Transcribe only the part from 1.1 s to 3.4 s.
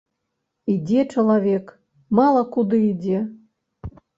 чалавек, мала куды ідзе.